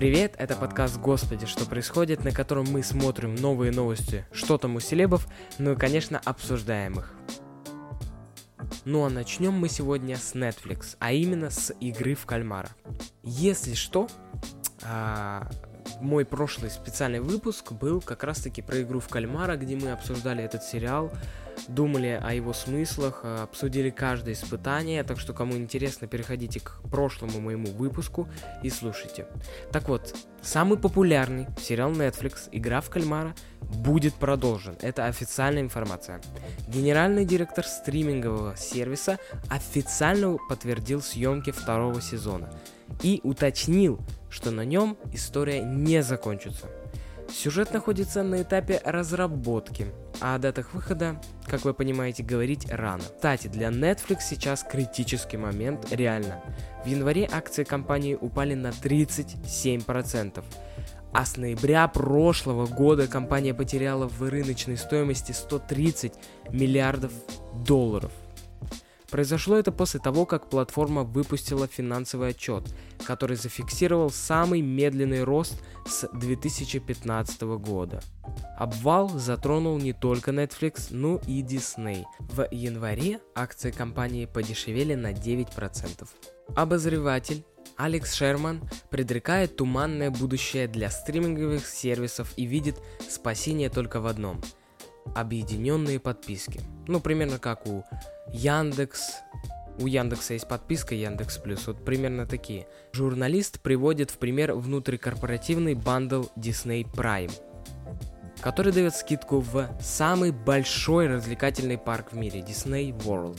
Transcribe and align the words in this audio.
Привет, 0.00 0.34
это 0.38 0.56
подкаст 0.56 0.96
«Господи, 0.96 1.44
что 1.44 1.66
происходит», 1.66 2.24
на 2.24 2.30
котором 2.30 2.64
мы 2.70 2.82
смотрим 2.82 3.34
новые 3.34 3.70
новости, 3.70 4.24
что 4.32 4.56
там 4.56 4.76
у 4.76 4.80
селебов, 4.80 5.28
ну 5.58 5.72
и, 5.72 5.76
конечно, 5.76 6.18
обсуждаем 6.24 7.00
их. 7.00 7.12
Ну 8.86 9.04
а 9.04 9.10
начнем 9.10 9.52
мы 9.52 9.68
сегодня 9.68 10.16
с 10.16 10.34
Netflix, 10.34 10.96
а 11.00 11.12
именно 11.12 11.50
с 11.50 11.74
игры 11.80 12.14
в 12.14 12.24
кальмара. 12.24 12.70
Если 13.22 13.74
что, 13.74 14.08
а, 14.82 15.50
мой 16.00 16.24
прошлый 16.24 16.70
специальный 16.70 17.20
выпуск 17.20 17.72
был 17.72 18.00
как 18.00 18.24
раз-таки 18.24 18.62
про 18.62 18.80
игру 18.80 19.00
в 19.00 19.08
кальмара, 19.08 19.56
где 19.56 19.76
мы 19.76 19.92
обсуждали 19.92 20.42
этот 20.42 20.62
сериал, 20.62 21.12
думали 21.68 22.20
о 22.22 22.32
его 22.32 22.52
смыслах, 22.52 23.20
э, 23.22 23.42
обсудили 23.42 23.90
каждое 23.90 24.34
испытание, 24.34 25.02
так 25.04 25.18
что 25.18 25.32
кому 25.32 25.56
интересно, 25.56 26.06
переходите 26.06 26.60
к 26.60 26.80
прошлому 26.90 27.40
моему 27.40 27.68
выпуску 27.68 28.28
и 28.62 28.70
слушайте. 28.70 29.26
Так 29.72 29.88
вот, 29.88 30.14
самый 30.42 30.78
популярный 30.78 31.46
сериал 31.60 31.92
Netflix 31.92 32.48
«Игра 32.52 32.80
в 32.80 32.90
кальмара» 32.90 33.34
будет 33.60 34.14
продолжен. 34.14 34.76
Это 34.80 35.06
официальная 35.06 35.62
информация. 35.62 36.20
Генеральный 36.68 37.24
директор 37.24 37.64
стримингового 37.64 38.56
сервиса 38.56 39.18
официально 39.48 40.36
подтвердил 40.48 41.00
съемки 41.02 41.50
второго 41.50 42.00
сезона 42.00 42.50
и 43.02 43.20
уточнил, 43.22 44.00
что 44.28 44.50
на 44.50 44.64
нем 44.64 44.96
история 45.12 45.62
не 45.62 46.02
закончится. 46.02 46.66
Сюжет 47.32 47.72
находится 47.72 48.22
на 48.22 48.42
этапе 48.42 48.80
разработки, 48.84 49.86
а 50.20 50.34
о 50.34 50.38
датах 50.38 50.74
выхода, 50.74 51.20
как 51.46 51.64
вы 51.64 51.72
понимаете, 51.72 52.22
говорить 52.22 52.70
рано. 52.70 53.02
Кстати, 53.02 53.48
для 53.48 53.68
Netflix 53.68 54.18
сейчас 54.28 54.64
критический 54.64 55.36
момент, 55.36 55.86
реально. 55.90 56.42
В 56.84 56.88
январе 56.88 57.28
акции 57.30 57.64
компании 57.64 58.18
упали 58.20 58.54
на 58.54 58.68
37%. 58.68 60.44
А 61.12 61.24
с 61.24 61.36
ноября 61.36 61.88
прошлого 61.88 62.66
года 62.66 63.06
компания 63.06 63.54
потеряла 63.54 64.06
в 64.06 64.22
рыночной 64.28 64.76
стоимости 64.76 65.32
130 65.32 66.12
миллиардов 66.50 67.12
долларов. 67.66 68.12
Произошло 69.10 69.56
это 69.56 69.72
после 69.72 69.98
того, 69.98 70.24
как 70.24 70.48
платформа 70.48 71.02
выпустила 71.02 71.66
финансовый 71.66 72.30
отчет, 72.30 72.62
который 73.10 73.34
зафиксировал 73.34 74.10
самый 74.10 74.60
медленный 74.60 75.24
рост 75.24 75.60
с 75.84 76.08
2015 76.12 77.42
года. 77.58 78.00
Обвал 78.56 79.08
затронул 79.08 79.78
не 79.78 79.92
только 79.92 80.30
Netflix, 80.30 80.90
но 80.90 81.20
и 81.26 81.42
Disney. 81.42 82.04
В 82.20 82.46
январе 82.52 83.18
акции 83.34 83.72
компании 83.72 84.26
подешевели 84.26 84.94
на 84.94 85.10
9%. 85.10 86.08
Обозреватель 86.54 87.44
Алекс 87.76 88.14
Шерман 88.14 88.62
предрекает 88.90 89.56
туманное 89.56 90.12
будущее 90.12 90.68
для 90.68 90.88
стриминговых 90.88 91.66
сервисов 91.66 92.32
и 92.36 92.44
видит 92.44 92.76
спасение 93.08 93.70
только 93.70 94.00
в 94.00 94.06
одном– 94.06 94.40
объединенные 95.16 95.98
подписки. 95.98 96.60
Ну, 96.86 97.00
примерно 97.00 97.40
как 97.40 97.66
у 97.66 97.82
Яндекс, 98.32 99.14
у 99.80 99.86
Яндекса 99.86 100.34
есть 100.34 100.46
подписка 100.46 100.94
Яндекс 100.94 101.38
Плюс, 101.38 101.66
вот 101.66 101.84
примерно 101.84 102.26
такие. 102.26 102.66
Журналист 102.92 103.60
приводит 103.60 104.10
в 104.10 104.18
пример 104.18 104.52
внутрикорпоративный 104.52 105.74
бандл 105.74 106.24
Disney 106.36 106.84
Prime, 106.84 107.32
который 108.40 108.72
дает 108.72 108.94
скидку 108.94 109.40
в 109.40 109.68
самый 109.80 110.32
большой 110.32 111.08
развлекательный 111.08 111.78
парк 111.78 112.12
в 112.12 112.16
мире, 112.16 112.40
Disney 112.40 112.96
World. 113.04 113.38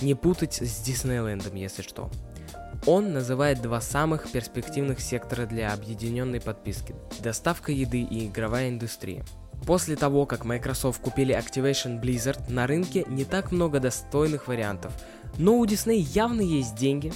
Не 0.00 0.14
путать 0.14 0.54
с 0.54 0.80
Диснейлендом, 0.82 1.54
если 1.56 1.82
что. 1.82 2.10
Он 2.86 3.12
называет 3.12 3.62
два 3.62 3.80
самых 3.80 4.30
перспективных 4.30 5.00
сектора 5.00 5.46
для 5.46 5.72
объединенной 5.72 6.40
подписки– 6.40 6.94
доставка 7.20 7.72
еды 7.72 8.02
и 8.02 8.26
игровая 8.26 8.68
индустрия– 8.68 9.24
После 9.66 9.96
того, 9.96 10.26
как 10.26 10.44
Microsoft 10.44 11.00
купили 11.00 11.34
Activation 11.34 12.00
Blizzard, 12.00 12.50
на 12.50 12.66
рынке 12.66 13.04
не 13.08 13.24
так 13.24 13.50
много 13.50 13.80
достойных 13.80 14.46
вариантов, 14.46 14.92
но 15.38 15.58
у 15.58 15.64
Disney 15.64 15.96
явно 15.96 16.40
есть 16.40 16.74
деньги, 16.74 17.12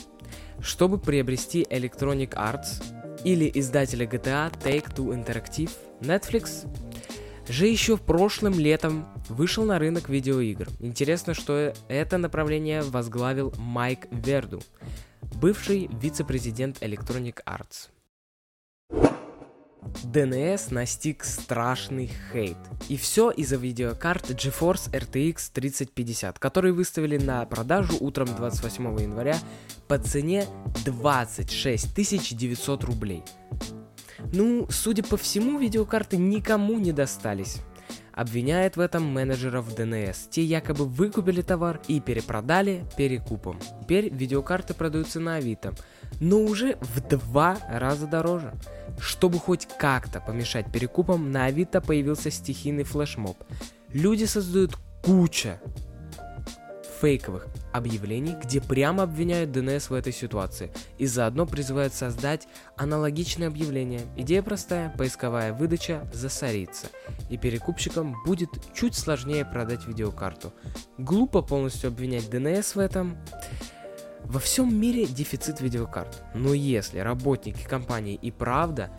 чтобы 0.61 0.99
приобрести 0.99 1.63
Electronic 1.63 2.31
Arts 2.31 2.83
или 3.25 3.51
издателя 3.55 4.07
GTA 4.07 4.53
Take-Two 4.63 5.15
Interactive, 5.15 5.71
Netflix 6.01 6.67
же 7.49 7.67
еще 7.67 7.97
в 7.97 8.03
прошлым 8.03 8.59
летом 8.59 9.07
вышел 9.29 9.65
на 9.65 9.79
рынок 9.79 10.09
видеоигр. 10.09 10.69
Интересно, 10.81 11.35
что 11.35 11.73
это 11.89 12.19
направление 12.19 12.83
возглавил 12.83 13.55
Майк 13.57 14.07
Верду, 14.11 14.63
бывший 15.41 15.89
вице-президент 16.01 16.83
Electronic 16.83 17.43
Arts. 17.47 17.89
DNS 20.05 20.73
настиг 20.73 21.25
страшный 21.25 22.11
хейт. 22.33 22.57
И 22.89 22.97
все 22.97 23.31
из-за 23.31 23.57
видеокарты 23.57 24.35
GeForce 24.35 24.91
RTX 24.91 25.51
3050, 25.53 26.39
которые 26.39 26.73
выставили 26.73 27.19
на 27.19 27.45
продажу 27.47 27.97
утром 28.01 28.27
28 28.35 29.01
января 29.01 29.37
по 29.87 29.99
цене 29.99 30.47
26 30.85 32.37
900 32.37 32.85
рублей. 32.85 33.23
Ну, 34.33 34.67
судя 34.71 35.03
по 35.03 35.17
всему, 35.17 35.59
видеокарты 35.59 36.17
никому 36.17 36.79
не 36.79 36.93
достались. 36.93 37.59
Обвиняет 38.13 38.77
в 38.77 38.81
этом 38.81 39.05
менеджеров 39.05 39.73
DNS. 39.77 40.29
Те 40.31 40.43
якобы 40.43 40.87
выкупили 40.87 41.41
товар 41.41 41.81
и 41.87 42.01
перепродали 42.01 42.85
перекупом. 42.97 43.61
Теперь 43.83 44.13
видеокарты 44.13 44.75
продаются 44.75 45.21
на 45.21 45.37
Авито, 45.37 45.75
но 46.21 46.39
уже 46.39 46.77
в 46.81 47.01
два 47.01 47.59
раза 47.69 48.07
дороже. 48.07 48.55
Чтобы 49.01 49.39
хоть 49.39 49.67
как-то 49.79 50.21
помешать 50.21 50.71
перекупам, 50.73 51.31
на 51.31 51.45
Авито 51.45 51.81
появился 51.81 52.31
стихийный 52.31 52.85
флешмоб. 52.85 53.37
Люди 53.93 54.25
создают 54.25 54.77
куча 55.03 55.61
фейковых 57.01 57.47
объявлений, 57.73 58.35
где 58.43 58.61
прямо 58.61 59.05
обвиняют 59.05 59.53
ДНС 59.53 59.91
в 59.91 59.95
этой 59.95 60.13
ситуации 60.13 60.73
и 60.99 61.07
заодно 61.07 61.47
призывают 61.47 61.95
создать 61.95 62.49
аналогичное 62.77 63.49
объявление. 63.49 64.01
Идея 64.17 64.43
простая, 64.43 64.93
поисковая 64.97 65.53
выдача 65.53 66.03
засорится, 66.13 66.89
и 67.31 67.37
перекупщикам 67.37 68.17
будет 68.25 68.51
чуть 68.75 68.95
сложнее 68.95 69.45
продать 69.45 69.87
видеокарту. 69.87 70.53
Глупо 70.99 71.43
полностью 71.43 71.89
обвинять 71.89 72.29
ДНС 72.31 72.75
в 72.75 72.81
этом. 72.81 73.17
Во 74.29 74.41
всем 74.41 74.79
мире 74.79 75.07
дефицит 75.07 75.63
видеокарт. 75.63 76.23
Но 76.35 76.53
если 76.53 76.99
работники 76.99 77.65
компании 77.65 78.15
и 78.15 78.31
правда 78.31 78.91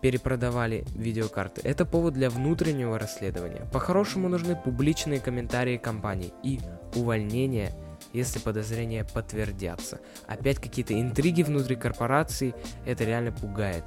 перепродавали 0.00 0.84
видеокарты, 0.96 1.60
это 1.62 1.86
повод 1.86 2.14
для 2.14 2.28
внутреннего 2.28 2.98
расследования. 2.98 3.68
По-хорошему 3.72 4.28
нужны 4.28 4.56
публичные 4.56 5.20
комментарии 5.20 5.76
компаний 5.76 6.32
и 6.42 6.58
увольнение, 6.96 7.72
если 8.12 8.40
подозрения 8.40 9.04
подтвердятся. 9.04 10.00
Опять 10.26 10.58
какие-то 10.58 11.00
интриги 11.00 11.44
внутри 11.44 11.76
корпорации, 11.76 12.52
это 12.84 13.04
реально 13.04 13.30
пугает. 13.30 13.84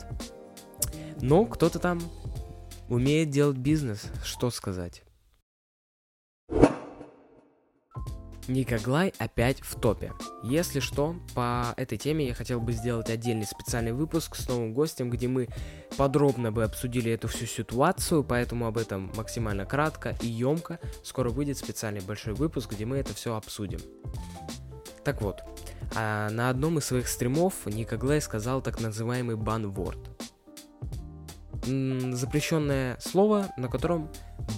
Но 1.19 1.43
кто-то 1.43 1.79
там 1.79 1.99
умеет 2.87 3.29
делать 3.29 3.57
бизнес, 3.57 4.05
что 4.23 4.49
сказать. 4.51 5.03
Никоглай 8.47 9.13
опять 9.17 9.59
в 9.61 9.79
топе. 9.79 10.13
Если 10.43 10.79
что, 10.79 11.15
по 11.35 11.73
этой 11.77 11.97
теме 11.97 12.27
я 12.27 12.33
хотел 12.33 12.59
бы 12.59 12.71
сделать 12.71 13.09
отдельный 13.09 13.45
специальный 13.45 13.91
выпуск 13.91 14.35
с 14.35 14.47
новым 14.47 14.73
гостем, 14.73 15.09
где 15.09 15.27
мы 15.27 15.49
подробно 15.97 16.51
бы 16.51 16.63
обсудили 16.63 17.11
эту 17.11 17.27
всю 17.27 17.45
ситуацию, 17.45 18.23
поэтому 18.23 18.67
об 18.67 18.77
этом 18.77 19.11
максимально 19.15 19.65
кратко 19.65 20.15
и 20.21 20.27
емко. 20.27 20.79
Скоро 21.03 21.29
выйдет 21.29 21.57
специальный 21.57 22.01
большой 22.01 22.33
выпуск, 22.33 22.71
где 22.71 22.85
мы 22.85 22.97
это 22.97 23.13
все 23.13 23.35
обсудим. 23.35 23.79
Так 25.03 25.21
вот, 25.21 25.41
а 25.95 26.29
на 26.29 26.49
одном 26.49 26.79
из 26.79 26.85
своих 26.85 27.07
стримов 27.07 27.65
Никоглай 27.65 28.21
сказал 28.21 28.61
так 28.61 28.81
называемый 28.81 29.35
бан-ворд. 29.35 30.09
Запрещенное 31.65 32.97
слово, 32.99 33.47
на 33.57 33.67
котором 33.67 34.09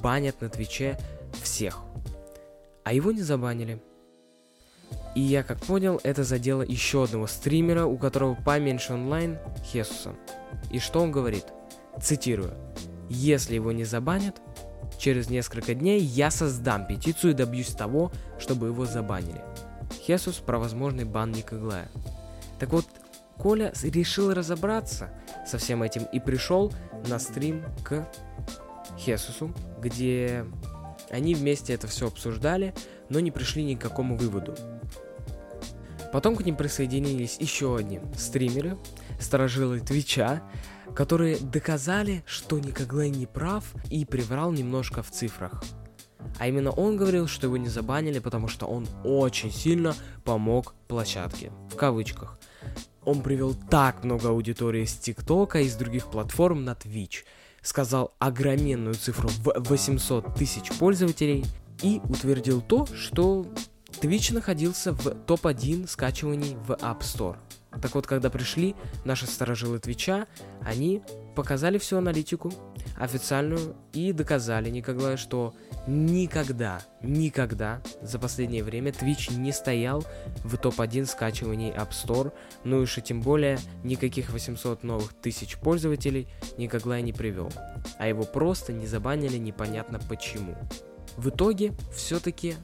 банят 0.02 0.42
на 0.42 0.50
Твиче 0.50 1.00
всех 1.42 1.82
а 2.84 2.94
его 2.94 3.12
не 3.12 3.22
забанили. 3.22 3.82
И 5.16 5.22
я 5.22 5.44
как 5.44 5.60
понял, 5.60 6.00
это 6.04 6.24
задело 6.24 6.62
еще 6.62 7.04
одного 7.04 7.28
стримера, 7.28 7.86
у 7.86 7.98
которого 7.98 8.36
поменьше 8.36 8.94
онлайн, 8.94 9.38
Хесуса. 9.64 10.16
И 10.72 10.80
что 10.80 11.02
он 11.02 11.12
говорит? 11.12 11.46
Цитирую. 12.02 12.54
Если 13.10 13.56
его 13.56 13.72
не 13.72 13.86
забанят, 13.86 14.42
через 14.98 15.30
несколько 15.30 15.74
дней 15.74 16.00
я 16.00 16.32
создам 16.32 16.86
петицию 16.86 17.32
и 17.32 17.36
добьюсь 17.36 17.70
того, 17.70 18.12
чтобы 18.38 18.68
его 18.68 18.86
забанили. 18.86 19.42
Хесус 20.06 20.36
про 20.36 20.60
возможный 20.60 21.06
бан 21.06 21.32
Никоглая. 21.32 21.90
Так 22.60 22.72
вот, 22.72 22.86
Коля 23.38 23.74
решил 23.84 24.34
разобраться 24.34 25.10
со 25.48 25.58
всем 25.58 25.82
этим 25.82 26.04
и 26.04 26.20
пришел 26.20 26.72
на 27.08 27.20
стрим 27.20 27.64
к 27.84 28.08
Хесусу, 28.98 29.54
где 29.82 30.46
они 31.10 31.36
вместе 31.36 31.74
это 31.74 31.88
все 31.88 32.08
обсуждали, 32.08 32.74
но 33.10 33.20
не 33.20 33.32
пришли 33.32 33.64
ни 33.64 33.76
к 33.76 33.82
какому 33.82 34.18
выводу. 34.18 34.56
Потом 36.12 36.36
к 36.36 36.44
ним 36.44 36.56
присоединились 36.56 37.38
еще 37.40 37.78
одни 37.78 38.00
стримеры, 38.18 38.78
сторожилы 39.20 39.80
Твича, 39.80 40.42
которые 40.96 41.38
доказали, 41.38 42.24
что 42.26 42.60
Никоглей 42.60 43.10
не 43.10 43.28
прав 43.28 43.74
и 43.90 44.06
приврал 44.06 44.52
немножко 44.52 45.04
в 45.04 45.12
цифрах. 45.12 45.64
А 46.38 46.48
именно 46.48 46.72
он 46.72 46.98
говорил, 46.98 47.28
что 47.28 47.48
его 47.48 47.58
не 47.58 47.70
забанили, 47.70 48.20
потому 48.20 48.48
что 48.48 48.66
он 48.66 48.88
очень 49.04 49.52
сильно 49.52 49.96
помог 50.24 50.74
площадке. 50.88 51.52
В 51.72 51.76
кавычках. 51.76 52.40
Он 53.06 53.22
привел 53.22 53.56
так 53.70 54.04
много 54.04 54.30
аудитории 54.30 54.86
с 54.86 54.96
ТикТока 54.98 55.62
и 55.62 55.70
с 55.70 55.76
других 55.76 56.08
платформ 56.12 56.64
на 56.66 56.72
Twitch. 56.72 57.24
Сказал 57.62 58.14
огроменную 58.20 58.96
цифру 58.96 59.30
в 59.30 59.54
800 59.70 60.36
тысяч 60.36 60.72
пользователей 60.78 61.46
и 61.82 62.02
утвердил 62.10 62.62
то, 62.62 62.86
что 62.88 63.46
Twitch 64.02 64.34
находился 64.34 64.94
в 64.94 65.12
топ-1 65.26 65.88
скачиваний 65.88 66.56
в 66.56 66.72
App 66.72 67.00
Store. 67.00 67.38
Так 67.82 67.94
вот, 67.96 68.08
когда 68.08 68.30
пришли 68.30 68.76
наши 69.06 69.28
сторожилы 69.28 69.80
Твича, 69.80 70.28
они 70.62 71.02
показали 71.40 71.78
всю 71.78 71.96
аналитику 71.96 72.52
официальную 72.98 73.74
и 73.94 74.12
доказали 74.12 74.70
никогда, 74.70 75.16
что 75.16 75.54
никогда, 75.88 76.82
никогда 77.02 77.82
за 78.02 78.20
последнее 78.20 78.62
время 78.62 78.92
Twitch 78.92 79.34
не 79.34 79.54
стоял 79.54 80.04
в 80.44 80.58
топ-1 80.58 81.06
скачиваний 81.06 81.70
App 81.70 81.92
Store, 81.92 82.34
ну 82.66 82.84
и 82.84 82.86
что 82.86 83.00
тем 83.00 83.22
более 83.22 83.58
никаких 83.86 84.32
800 84.32 84.84
новых 84.84 85.14
тысяч 85.14 85.56
пользователей 85.56 86.28
никогда 86.58 87.00
не 87.00 87.14
привел, 87.14 87.50
а 87.98 88.10
его 88.10 88.24
просто 88.24 88.74
не 88.74 88.86
забанили 88.86 89.38
непонятно 89.38 89.98
почему. 90.10 90.58
В 91.16 91.30
итоге, 91.30 91.72
все-таки 91.96 92.56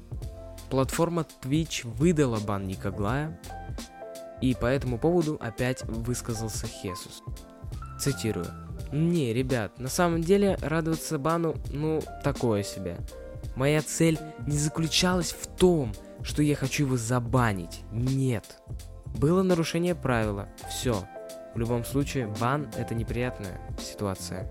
платформа 0.69 1.25
Twitch 1.41 1.87
выдала 1.87 2.41
бан 2.41 2.67
Никоглая, 2.67 3.39
и 4.41 4.53
по 4.53 4.65
этому 4.65 4.99
поводу 4.99 5.37
опять 5.39 5.81
высказался 5.83 6.67
Хесус. 6.67 7.23
Цитирую. 7.97 8.64
Не, 8.95 9.33
ребят, 9.33 9.77
на 9.77 9.89
самом 9.89 10.21
деле 10.21 10.57
радоваться 10.61 11.19
бану, 11.19 11.55
ну, 11.69 12.01
такое 12.23 12.63
себе. 12.63 12.95
Моя 13.57 13.81
цель 13.81 14.17
не 14.47 14.57
заключалась 14.57 15.33
в 15.33 15.47
том, 15.47 15.91
что 16.23 16.41
я 16.41 16.55
хочу 16.55 16.85
его 16.85 16.95
забанить. 16.95 17.81
Нет. 17.91 18.61
Было 19.19 19.43
нарушение 19.43 19.95
правила. 19.95 20.47
Все. 20.69 21.03
В 21.53 21.59
любом 21.59 21.83
случае, 21.83 22.33
бан 22.39 22.69
это 22.77 22.95
неприятная 22.95 23.59
ситуация. 23.77 24.49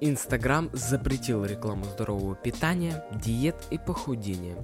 Инстаграм 0.00 0.70
запретил 0.72 1.44
рекламу 1.44 1.84
здорового 1.84 2.34
питания, 2.34 3.04
диет 3.14 3.56
и 3.70 3.76
похудения. 3.76 4.56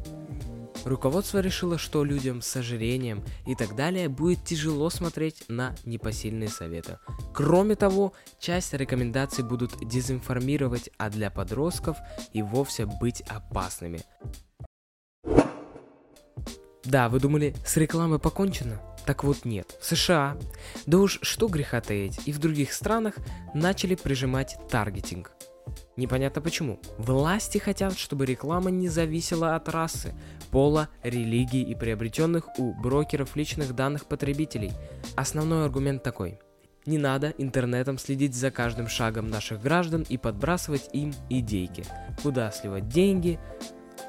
Руководство 0.84 1.38
решило, 1.38 1.78
что 1.78 2.04
людям 2.04 2.42
с 2.42 2.56
ожирением 2.56 3.24
и 3.46 3.54
так 3.54 3.76
далее 3.76 4.08
будет 4.08 4.44
тяжело 4.44 4.90
смотреть 4.90 5.44
на 5.48 5.74
непосильные 5.84 6.48
советы. 6.48 6.98
Кроме 7.32 7.76
того, 7.76 8.12
часть 8.40 8.72
рекомендаций 8.74 9.44
будут 9.44 9.72
дезинформировать, 9.88 10.90
а 10.98 11.08
для 11.08 11.30
подростков 11.30 11.96
и 12.32 12.42
вовсе 12.42 12.86
быть 12.86 13.20
опасными. 13.22 14.00
Да, 16.84 17.08
вы 17.08 17.20
думали, 17.20 17.54
с 17.64 17.76
рекламой 17.76 18.18
покончено? 18.18 18.80
Так 19.06 19.24
вот 19.24 19.44
нет, 19.44 19.76
в 19.80 19.86
США, 19.86 20.36
да 20.86 20.98
уж 20.98 21.18
что 21.22 21.48
греха 21.48 21.80
таить, 21.80 22.20
и 22.26 22.32
в 22.32 22.38
других 22.38 22.72
странах 22.72 23.14
начали 23.54 23.94
прижимать 23.94 24.56
таргетинг. 24.68 25.32
Непонятно 25.96 26.40
почему. 26.40 26.80
Власти 26.98 27.58
хотят, 27.58 27.98
чтобы 27.98 28.26
реклама 28.26 28.70
не 28.70 28.88
зависела 28.88 29.54
от 29.54 29.68
расы, 29.68 30.14
пола, 30.50 30.88
религии 31.02 31.62
и 31.62 31.74
приобретенных 31.74 32.58
у 32.58 32.72
брокеров 32.74 33.36
личных 33.36 33.74
данных 33.74 34.06
потребителей. 34.06 34.72
Основной 35.16 35.64
аргумент 35.64 36.02
такой. 36.02 36.38
Не 36.84 36.98
надо 36.98 37.32
интернетом 37.38 37.96
следить 37.96 38.34
за 38.34 38.50
каждым 38.50 38.88
шагом 38.88 39.28
наших 39.28 39.62
граждан 39.62 40.04
и 40.08 40.18
подбрасывать 40.18 40.90
им 40.92 41.14
идейки. 41.30 41.84
Куда 42.22 42.50
сливать 42.50 42.88
деньги? 42.88 43.38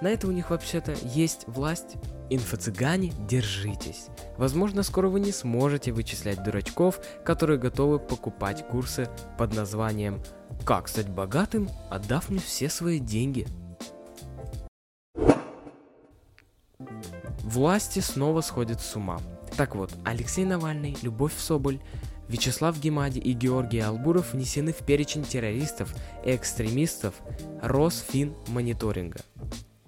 На 0.01 0.07
это 0.07 0.27
у 0.27 0.31
них 0.31 0.49
вообще-то 0.49 0.95
есть 1.03 1.43
власть. 1.47 1.95
Инфо-цыгане, 2.33 3.13
держитесь. 3.27 4.07
Возможно, 4.37 4.81
скоро 4.81 5.07
вы 5.07 5.19
не 5.19 5.31
сможете 5.31 5.91
вычислять 5.91 6.43
дурачков, 6.43 6.99
которые 7.23 7.59
готовы 7.59 7.99
покупать 7.99 8.67
курсы 8.67 9.07
под 9.37 9.53
названием 9.53 10.19
«Как 10.65 10.87
стать 10.87 11.09
богатым, 11.09 11.69
отдав 11.91 12.29
мне 12.29 12.39
все 12.39 12.69
свои 12.69 12.99
деньги». 12.99 13.45
Власти 17.43 17.99
снова 17.99 18.41
сходят 18.41 18.81
с 18.81 18.95
ума. 18.95 19.19
Так 19.55 19.75
вот, 19.75 19.93
Алексей 20.03 20.43
Навальный, 20.43 20.97
Любовь 21.03 21.37
Соболь, 21.37 21.79
Вячеслав 22.27 22.79
Гемади 22.79 23.19
и 23.19 23.33
Георгий 23.33 23.79
Албуров 23.79 24.33
внесены 24.33 24.73
в 24.73 24.77
перечень 24.77 25.23
террористов 25.23 25.93
и 26.25 26.35
экстремистов 26.35 27.13
Росфинмониторинга. 27.61 29.19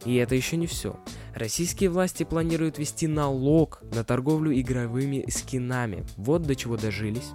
И 0.06 0.16
это 0.16 0.36
еще 0.36 0.56
не 0.56 0.68
все. 0.68 1.00
Российские 1.34 1.90
власти 1.90 2.24
планируют 2.24 2.78
ввести 2.78 3.08
налог 3.08 3.82
на 3.94 4.04
торговлю 4.04 4.58
игровыми 4.58 5.26
скинами. 5.30 6.06
Вот 6.16 6.44
до 6.44 6.56
чего 6.56 6.78
дожились. 6.78 7.32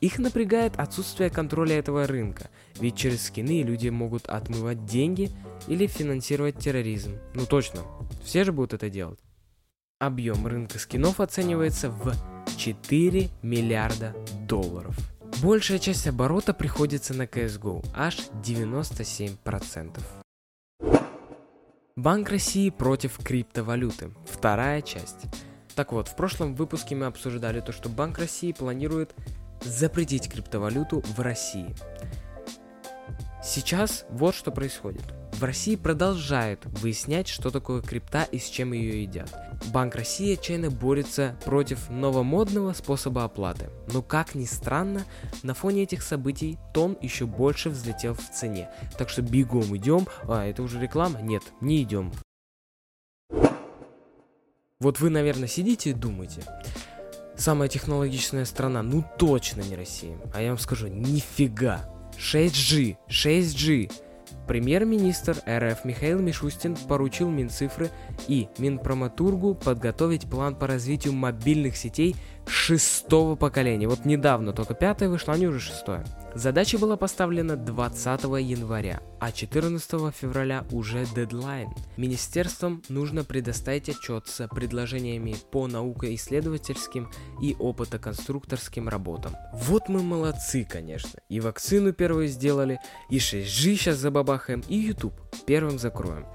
Их 0.00 0.18
напрягает 0.18 0.76
отсутствие 0.76 1.28
контроля 1.28 1.78
этого 1.78 2.06
рынка, 2.06 2.50
ведь 2.80 2.96
через 2.96 3.24
скины 3.24 3.62
люди 3.62 3.88
могут 3.88 4.28
отмывать 4.28 4.84
деньги 4.84 5.30
или 5.66 5.86
финансировать 5.86 6.58
терроризм. 6.58 7.18
Ну 7.34 7.46
точно, 7.46 7.80
все 8.24 8.44
же 8.44 8.52
будут 8.52 8.74
это 8.74 8.90
делать. 8.90 9.18
Объем 9.98 10.46
рынка 10.46 10.78
скинов 10.78 11.18
оценивается 11.18 11.90
в 11.90 12.14
4 12.56 13.28
миллиарда 13.42 14.14
долларов. 14.46 14.96
Большая 15.42 15.80
часть 15.80 16.06
оборота 16.06 16.54
приходится 16.54 17.14
на 17.14 17.22
CSGO, 17.22 17.84
аж 17.94 18.18
97%. 18.44 19.98
Банк 21.98 22.30
России 22.30 22.70
против 22.70 23.18
криптовалюты. 23.18 24.12
Вторая 24.24 24.82
часть. 24.82 25.26
Так 25.74 25.90
вот, 25.90 26.06
в 26.06 26.14
прошлом 26.14 26.54
выпуске 26.54 26.94
мы 26.94 27.06
обсуждали 27.06 27.58
то, 27.58 27.72
что 27.72 27.88
Банк 27.88 28.20
России 28.20 28.52
планирует 28.52 29.16
запретить 29.64 30.30
криптовалюту 30.30 31.02
в 31.16 31.18
России. 31.18 31.74
Сейчас 33.42 34.06
вот 34.10 34.36
что 34.36 34.52
происходит. 34.52 35.02
В 35.38 35.44
России 35.44 35.76
продолжают 35.76 36.64
выяснять, 36.64 37.28
что 37.28 37.52
такое 37.52 37.80
крипта 37.80 38.24
и 38.24 38.40
с 38.40 38.48
чем 38.48 38.72
ее 38.72 39.04
едят. 39.04 39.32
Банк 39.72 39.94
России 39.94 40.32
отчаянно 40.32 40.68
борется 40.68 41.36
против 41.44 41.88
новомодного 41.90 42.72
способа 42.72 43.22
оплаты. 43.22 43.70
Но 43.92 44.02
как 44.02 44.34
ни 44.34 44.46
странно, 44.46 45.04
на 45.44 45.54
фоне 45.54 45.84
этих 45.84 46.02
событий 46.02 46.58
тон 46.74 46.98
еще 47.00 47.26
больше 47.26 47.70
взлетел 47.70 48.14
в 48.14 48.30
цене. 48.32 48.68
Так 48.98 49.10
что 49.10 49.22
бегом 49.22 49.76
идем. 49.76 50.08
А, 50.24 50.44
это 50.44 50.60
уже 50.60 50.80
реклама? 50.80 51.22
Нет, 51.22 51.44
не 51.60 51.84
идем. 51.84 52.12
Вот 54.80 54.98
вы, 54.98 55.08
наверное, 55.08 55.46
сидите 55.46 55.90
и 55.90 55.92
думаете, 55.94 56.42
самая 57.36 57.68
технологичная 57.68 58.44
страна, 58.44 58.82
ну 58.82 59.04
точно 59.20 59.60
не 59.60 59.76
Россия. 59.76 60.18
А 60.34 60.42
я 60.42 60.48
вам 60.48 60.58
скажу, 60.58 60.88
нифига. 60.88 61.88
6G, 62.18 62.96
6G. 63.08 63.92
Премьер-министр 64.46 65.36
РФ 65.48 65.84
Михаил 65.84 66.20
Мишустин 66.20 66.76
поручил 66.88 67.28
Минцифры 67.30 67.90
и 68.26 68.48
Минпроматургу 68.58 69.54
подготовить 69.54 70.28
план 70.28 70.54
по 70.54 70.66
развитию 70.66 71.12
мобильных 71.12 71.76
сетей 71.76 72.16
шестого 72.48 73.36
поколения. 73.36 73.88
Вот 73.88 74.04
недавно 74.04 74.52
только 74.52 74.74
пятое 74.74 75.08
вышло, 75.08 75.34
а 75.34 75.38
не 75.38 75.46
уже 75.46 75.60
шестое. 75.60 76.04
Задача 76.34 76.78
была 76.78 76.96
поставлена 76.96 77.56
20 77.56 78.22
января, 78.40 79.00
а 79.20 79.32
14 79.32 80.14
февраля 80.14 80.64
уже 80.70 81.06
дедлайн. 81.14 81.70
Министерствам 81.96 82.82
нужно 82.88 83.24
предоставить 83.24 83.88
отчет 83.88 84.26
с 84.26 84.46
предложениями 84.48 85.36
по 85.50 85.66
наукоисследовательским 85.66 87.10
и 87.42 87.56
опытоконструкторским 87.58 88.88
работам. 88.88 89.34
Вот 89.52 89.88
мы 89.88 90.02
молодцы, 90.02 90.66
конечно. 90.68 91.20
И 91.28 91.40
вакцину 91.40 91.92
первую 91.92 92.28
сделали, 92.28 92.78
и 93.10 93.18
6G 93.18 93.44
сейчас 93.76 93.96
забабахаем, 93.98 94.62
и 94.68 94.76
YouTube 94.76 95.14
первым 95.46 95.78
закроем 95.78 96.26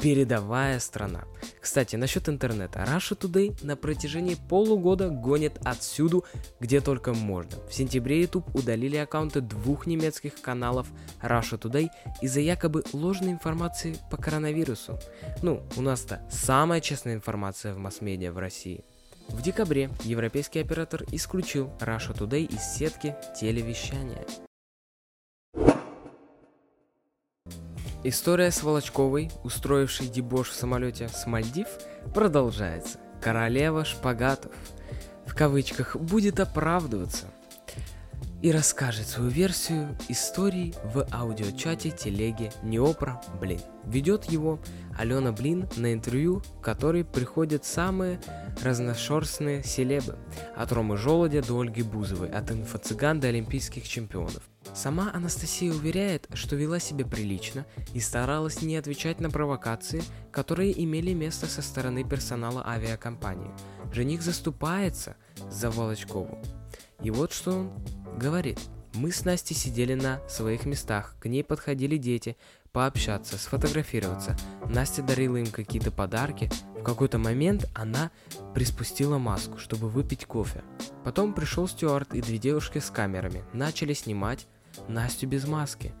передовая 0.00 0.78
страна. 0.78 1.24
Кстати, 1.62 1.94
насчет 1.94 2.28
интернета. 2.28 2.80
Russia 2.80 3.16
Today 3.16 3.56
на 3.62 3.76
протяжении 3.76 4.34
полугода 4.34 5.10
гонит 5.10 5.60
отсюду, 5.64 6.24
где 6.58 6.80
только 6.80 7.14
можно. 7.14 7.56
В 7.70 7.72
сентябре 7.72 8.20
YouTube 8.20 8.52
удалили 8.52 8.96
аккаунты 8.96 9.40
двух 9.40 9.86
немецких 9.86 10.40
каналов 10.42 10.88
Russia 11.22 11.56
Today 11.58 11.88
из-за 12.20 12.40
якобы 12.40 12.82
ложной 12.92 13.30
информации 13.30 13.96
по 14.10 14.16
коронавирусу. 14.16 14.98
Ну, 15.42 15.62
у 15.76 15.82
нас-то 15.82 16.20
самая 16.28 16.80
честная 16.80 17.14
информация 17.14 17.74
в 17.74 17.78
масс-медиа 17.78 18.32
в 18.32 18.38
России. 18.38 18.84
В 19.28 19.40
декабре 19.40 19.88
европейский 20.02 20.58
оператор 20.58 21.04
исключил 21.12 21.70
Russia 21.78 22.12
Today 22.12 22.44
из 22.44 22.60
сетки 22.60 23.14
телевещания. 23.40 24.26
История 28.04 28.50
с 28.50 28.64
Волочковой, 28.64 29.30
устроившей 29.44 30.08
дебош 30.08 30.48
в 30.48 30.54
самолете 30.54 31.08
с 31.08 31.24
Мальдив, 31.26 31.68
продолжается. 32.12 32.98
королева 33.20 33.84
шпагатов, 33.84 34.50
в 35.24 35.36
кавычках, 35.36 35.94
будет 35.94 36.40
оправдываться 36.40 37.26
и 38.42 38.50
расскажет 38.50 39.06
свою 39.06 39.30
версию 39.30 39.96
истории 40.08 40.74
в 40.82 41.06
аудиочате 41.12 41.92
телеги 41.92 42.50
Неопра 42.64 43.22
Блин. 43.40 43.60
Ведет 43.84 44.24
его 44.24 44.58
Алена 44.98 45.30
Блин 45.30 45.68
на 45.76 45.92
интервью, 45.92 46.42
в 46.58 46.60
который 46.60 47.04
приходят 47.04 47.64
самые 47.64 48.20
разношерстные 48.64 49.62
селебы, 49.62 50.18
от 50.56 50.72
Ромы 50.72 50.96
Жолодя 50.96 51.40
до 51.40 51.60
Ольги 51.60 51.82
Бузовой, 51.82 52.30
от 52.30 52.50
инфо-цыган 52.50 53.20
до 53.20 53.28
олимпийских 53.28 53.88
чемпионов. 53.88 54.42
Сама 54.74 55.10
Анастасия 55.12 55.70
уверяет, 55.70 56.28
что 56.32 56.56
вела 56.56 56.78
себя 56.78 57.04
прилично 57.04 57.66
и 57.92 58.00
старалась 58.00 58.62
не 58.62 58.76
отвечать 58.76 59.20
на 59.20 59.30
провокации, 59.30 60.02
которые 60.30 60.82
имели 60.82 61.12
место 61.12 61.46
со 61.46 61.60
стороны 61.60 62.04
персонала 62.04 62.66
авиакомпании. 62.66 63.50
Жених 63.92 64.22
заступается 64.22 65.16
за 65.50 65.70
Волочкову. 65.70 66.38
И 67.02 67.10
вот 67.10 67.32
что 67.32 67.52
он 67.52 67.72
говорит. 68.18 68.58
Мы 68.94 69.10
с 69.10 69.24
Настей 69.24 69.56
сидели 69.56 69.94
на 69.94 70.20
своих 70.28 70.66
местах, 70.66 71.16
к 71.18 71.24
ней 71.24 71.42
подходили 71.42 71.96
дети, 71.96 72.36
пообщаться, 72.72 73.38
сфотографироваться. 73.38 74.36
Настя 74.66 75.02
дарила 75.02 75.36
им 75.36 75.46
какие-то 75.46 75.90
подарки. 75.90 76.50
В 76.78 76.82
какой-то 76.82 77.18
момент 77.18 77.70
она 77.74 78.10
приспустила 78.54 79.16
маску, 79.16 79.56
чтобы 79.58 79.88
выпить 79.88 80.26
кофе. 80.26 80.62
Потом 81.04 81.32
пришел 81.32 81.68
Стюарт 81.68 82.14
и 82.14 82.20
две 82.20 82.36
девушки 82.36 82.80
с 82.80 82.90
камерами. 82.90 83.44
Начали 83.54 83.94
снимать 83.94 84.46
Настю 84.88 85.26
без 85.26 85.46
маски. 85.46 85.92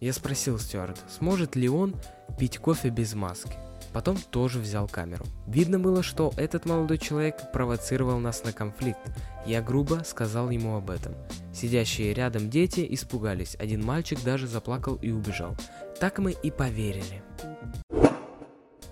Я 0.00 0.12
спросил 0.12 0.58
Стюарт, 0.58 0.98
сможет 1.08 1.56
ли 1.56 1.68
он 1.68 1.94
пить 2.38 2.58
кофе 2.58 2.90
без 2.90 3.14
маски. 3.14 3.54
Потом 3.92 4.16
тоже 4.16 4.58
взял 4.58 4.86
камеру. 4.86 5.24
Видно 5.46 5.78
было, 5.78 6.02
что 6.02 6.32
этот 6.36 6.66
молодой 6.66 6.98
человек 6.98 7.50
провоцировал 7.52 8.18
нас 8.18 8.44
на 8.44 8.52
конфликт. 8.52 9.00
Я 9.46 9.62
грубо 9.62 10.02
сказал 10.04 10.50
ему 10.50 10.76
об 10.76 10.90
этом. 10.90 11.14
Сидящие 11.54 12.12
рядом 12.12 12.50
дети 12.50 12.86
испугались, 12.90 13.56
один 13.58 13.84
мальчик 13.84 14.22
даже 14.22 14.46
заплакал 14.46 14.96
и 14.96 15.10
убежал. 15.10 15.56
Так 16.00 16.18
мы 16.18 16.32
и 16.32 16.50
поверили. 16.50 17.22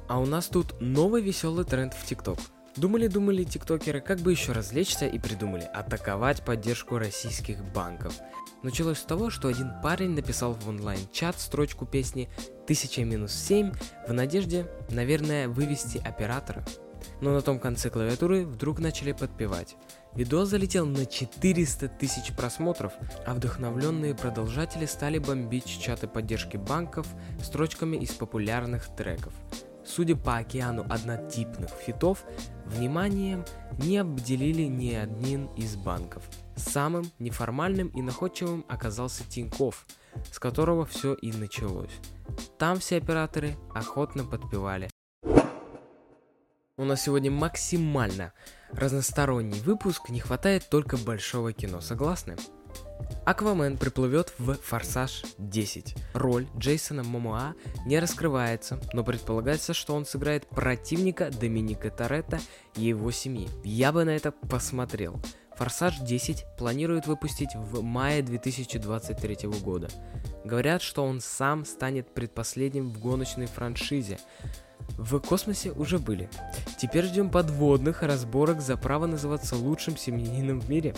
А 0.08 0.18
у 0.18 0.26
нас 0.26 0.46
тут 0.46 0.80
новый 0.80 1.20
веселый 1.20 1.64
тренд 1.64 1.92
в 1.92 2.06
ТикТок. 2.06 2.38
Думали-думали 2.76 3.44
тиктокеры, 3.44 4.00
как 4.00 4.18
бы 4.18 4.32
еще 4.32 4.52
развлечься 4.52 5.06
и 5.06 5.18
придумали 5.18 5.62
атаковать 5.62 6.44
поддержку 6.44 6.98
российских 6.98 7.64
банков. 7.72 8.14
Началось 8.62 8.98
с 8.98 9.02
того, 9.02 9.30
что 9.30 9.48
один 9.48 9.70
парень 9.82 10.10
написал 10.10 10.52
в 10.52 10.68
онлайн-чат 10.68 11.40
строчку 11.40 11.86
песни 11.86 12.28
1000-7 12.66 13.76
в 14.08 14.12
надежде, 14.12 14.66
наверное, 14.90 15.48
вывести 15.48 15.98
оператора. 15.98 16.64
Но 17.22 17.32
на 17.32 17.40
том 17.40 17.58
конце 17.58 17.88
клавиатуры 17.88 18.44
вдруг 18.44 18.78
начали 18.78 19.12
подпевать. 19.12 19.76
Видос 20.14 20.48
залетел 20.48 20.84
на 20.84 21.06
400 21.06 21.88
тысяч 21.88 22.34
просмотров, 22.36 22.92
а 23.26 23.34
вдохновленные 23.34 24.14
продолжатели 24.14 24.84
стали 24.84 25.18
бомбить 25.18 25.66
чаты 25.80 26.08
поддержки 26.08 26.58
банков 26.58 27.06
строчками 27.42 27.96
из 27.96 28.10
популярных 28.10 28.94
треков. 28.96 29.32
Судя 29.86 30.16
по 30.16 30.36
океану 30.36 30.84
однотипных 30.90 31.70
фитов, 31.70 32.24
вниманием 32.66 33.44
не 33.78 33.98
обделили 33.98 34.62
ни 34.62 34.94
один 34.94 35.46
из 35.54 35.76
банков. 35.76 36.22
Самым 36.56 37.10
неформальным 37.18 37.88
и 37.88 38.02
находчивым 38.02 38.64
оказался 38.68 39.24
Тиньков, 39.24 39.86
с 40.32 40.38
которого 40.38 40.86
все 40.86 41.14
и 41.14 41.32
началось. 41.32 42.00
Там 42.58 42.78
все 42.78 42.96
операторы 42.96 43.56
охотно 43.74 44.24
подпевали. 44.24 44.90
У 46.78 46.84
нас 46.84 47.02
сегодня 47.02 47.30
максимально 47.30 48.32
разносторонний 48.72 49.60
выпуск, 49.60 50.10
не 50.10 50.20
хватает 50.20 50.68
только 50.68 50.98
большого 50.98 51.52
кино, 51.52 51.80
согласны? 51.80 52.36
Аквамен 53.24 53.76
приплывет 53.76 54.32
в 54.38 54.54
«Форсаж 54.54 55.24
10». 55.38 55.96
Роль 56.14 56.46
Джейсона 56.56 57.02
Момоа 57.02 57.54
не 57.84 57.98
раскрывается, 57.98 58.78
но 58.92 59.02
предполагается, 59.02 59.74
что 59.74 59.94
он 59.94 60.06
сыграет 60.06 60.46
противника 60.46 61.30
Доминика 61.30 61.90
Торетто 61.90 62.38
и 62.76 62.84
его 62.84 63.10
семьи. 63.10 63.48
Я 63.64 63.92
бы 63.92 64.04
на 64.04 64.10
это 64.10 64.30
посмотрел. 64.30 65.20
«Форсаж 65.56 66.00
10» 66.00 66.44
планируют 66.58 67.06
выпустить 67.06 67.54
в 67.54 67.82
мае 67.82 68.22
2023 68.22 69.48
года. 69.62 69.88
Говорят, 70.44 70.82
что 70.82 71.04
он 71.04 71.20
сам 71.20 71.64
станет 71.64 72.12
предпоследним 72.14 72.90
в 72.90 73.00
гоночной 73.00 73.46
франшизе. 73.46 74.18
В 74.98 75.18
космосе 75.18 75.72
уже 75.72 75.98
были. 75.98 76.28
Теперь 76.78 77.06
ждем 77.06 77.30
подводных 77.30 78.02
разборок 78.02 78.60
за 78.60 78.76
право 78.76 79.06
называться 79.06 79.56
лучшим 79.56 79.96
семьянином 79.96 80.60
в 80.60 80.68
мире. 80.68 80.94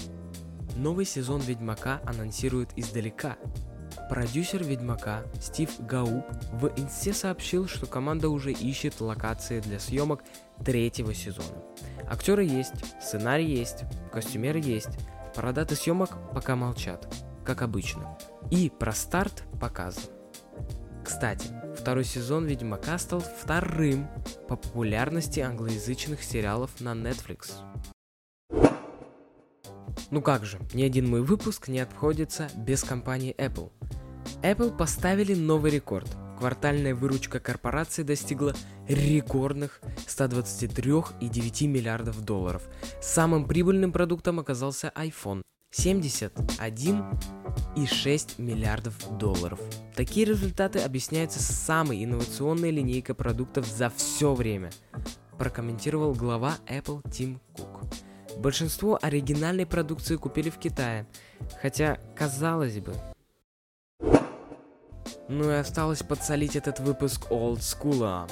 Новый 0.79 1.07
сезон 1.07 1.41
Ведьмака 1.41 2.01
анонсируют 2.07 2.71
издалека. 2.77 3.37
Продюсер 4.09 4.63
Ведьмака 4.63 5.25
Стив 5.41 5.69
Гауп 5.81 6.25
в 6.53 6.69
инсте 6.77 7.13
сообщил, 7.13 7.67
что 7.67 7.87
команда 7.87 8.29
уже 8.29 8.53
ищет 8.53 9.01
локации 9.01 9.59
для 9.59 9.81
съемок 9.81 10.23
третьего 10.65 11.13
сезона. 11.15 11.65
Актеры 12.09 12.45
есть, 12.45 12.75
сценарий 13.03 13.53
есть, 13.53 13.83
костюмеры 14.13 14.61
есть, 14.61 14.91
про 15.35 15.53
даты 15.53 15.75
съемок 15.75 16.11
пока 16.33 16.55
молчат, 16.55 17.13
как 17.45 17.63
обычно. 17.63 18.17
И 18.53 18.71
про 18.71 18.93
старт 18.93 19.43
показан. 19.61 20.05
Кстати, 21.05 21.49
второй 21.77 22.05
сезон 22.05 22.47
Ведьмака 22.47 22.99
стал 22.99 23.21
вторым 23.21 24.07
по 24.47 24.55
популярности 24.55 25.41
англоязычных 25.41 26.23
сериалов 26.23 26.81
на 26.81 26.93
Netflix. 26.93 27.51
Ну 30.11 30.23
как 30.23 30.45
же, 30.45 30.59
ни 30.73 30.83
один 30.83 31.09
мой 31.09 31.23
выпуск 31.23 31.69
не 31.69 31.79
обходится 31.81 32.49
без 32.57 32.83
компании 32.83 33.35
Apple. 33.37 33.71
Apple 34.43 34.77
поставили 34.77 35.35
новый 35.35 35.71
рекорд. 35.71 36.09
Квартальная 36.39 36.95
выручка 36.95 37.41
корпорации 37.41 38.05
достигла 38.05 38.55
рекордных 38.87 39.81
123,9 40.07 41.67
миллиардов 41.67 42.25
долларов. 42.25 42.63
Самым 43.03 43.47
прибыльным 43.47 43.93
продуктом 43.93 44.39
оказался 44.39 44.93
iPhone 44.95 45.43
71,6 45.73 48.41
миллиардов 48.41 49.19
долларов. 49.19 49.61
Такие 49.95 50.25
результаты 50.25 50.79
объясняются 50.79 51.43
самой 51.43 52.03
инновационной 52.05 52.71
линейкой 52.71 53.15
продуктов 53.15 53.67
за 53.67 53.91
все 53.91 54.33
время, 54.33 54.71
прокомментировал 55.37 56.15
глава 56.15 56.57
Apple 56.67 57.03
Тим 57.11 57.43
Кук. 57.53 57.83
Большинство 58.37 58.99
оригинальной 59.01 59.67
продукции 59.67 60.17
купили 60.17 60.51
в 60.51 60.59
Китае, 60.59 61.07
хотя, 61.61 61.99
казалось 62.15 62.79
бы. 62.79 62.95
Ну 65.29 65.51
и 65.51 65.55
осталось 65.55 66.03
подсолить 66.03 66.57
этот 66.57 66.81
выпуск 66.81 67.31
Old 67.31 67.59
School. 67.59 68.31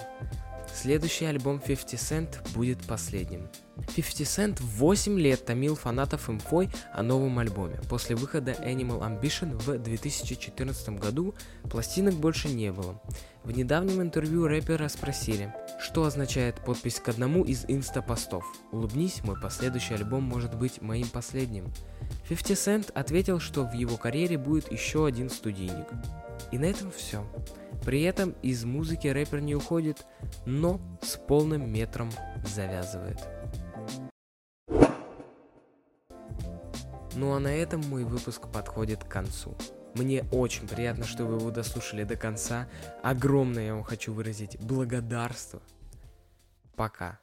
Следующий 0.74 1.24
альбом 1.24 1.58
50 1.58 1.94
Cent 1.94 2.52
будет 2.54 2.82
последним. 2.82 3.48
50 3.94 4.26
Cent 4.26 4.62
8 4.62 5.18
лет 5.18 5.44
томил 5.44 5.74
фанатов 5.74 6.28
инфой 6.28 6.70
о 6.92 7.02
новом 7.02 7.38
альбоме. 7.38 7.80
После 7.88 8.14
выхода 8.14 8.52
Animal 8.52 9.00
Ambition 9.00 9.56
в 9.56 9.78
2014 9.78 10.90
году 10.98 11.34
пластинок 11.70 12.14
больше 12.14 12.48
не 12.48 12.72
было. 12.72 13.00
В 13.42 13.52
недавнем 13.52 14.02
интервью 14.02 14.46
рэпера 14.46 14.88
спросили, 14.88 15.54
что 15.78 16.04
означает 16.04 16.56
подпись 16.64 17.00
к 17.00 17.08
одному 17.08 17.44
из 17.44 17.64
инста-постов. 17.68 18.44
«Улыбнись, 18.72 19.22
мой 19.24 19.40
последующий 19.40 19.94
альбом 19.94 20.22
может 20.22 20.54
быть 20.56 20.80
моим 20.80 21.08
последним». 21.08 21.72
50 22.28 22.50
Cent 22.50 22.92
ответил, 22.92 23.40
что 23.40 23.64
в 23.64 23.72
его 23.72 23.96
карьере 23.96 24.38
будет 24.38 24.70
еще 24.72 25.06
один 25.06 25.30
студийник. 25.30 25.86
И 26.52 26.58
на 26.58 26.66
этом 26.66 26.90
все. 26.90 27.24
При 27.84 28.02
этом 28.02 28.34
из 28.42 28.64
музыки 28.64 29.08
рэпер 29.08 29.40
не 29.40 29.54
уходит, 29.54 30.06
но 30.44 30.80
с 31.02 31.16
полным 31.16 31.70
метром 31.72 32.10
завязывает. 32.46 33.18
Ну 37.14 37.32
а 37.32 37.40
на 37.40 37.48
этом 37.48 37.80
мой 37.88 38.04
выпуск 38.04 38.48
подходит 38.52 39.04
к 39.04 39.08
концу. 39.08 39.56
Мне 39.96 40.24
очень 40.30 40.68
приятно, 40.68 41.06
что 41.06 41.24
вы 41.24 41.38
его 41.38 41.50
дослушали 41.50 42.04
до 42.04 42.16
конца. 42.16 42.68
Огромное 43.02 43.66
я 43.66 43.74
вам 43.74 43.82
хочу 43.82 44.12
выразить 44.12 44.60
благодарство. 44.60 45.62
Пока. 46.74 47.18